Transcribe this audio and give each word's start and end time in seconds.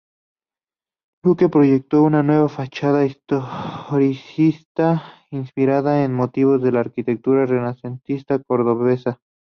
Luque 1.23 1.47
proyectó 1.47 2.01
una 2.01 2.23
nueva 2.23 2.49
fachada 2.49 3.05
historicista 3.05 5.03
inspirada 5.29 6.03
en 6.03 6.11
motivos 6.15 6.59
de 6.63 6.71
la 6.71 6.79
arquitectura 6.79 7.45
renacentista 7.45 8.39
cordobesa. 8.39 9.21